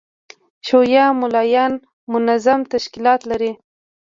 [0.67, 1.73] شیعه مُلایان
[2.11, 3.51] منظم تشکیلات لري.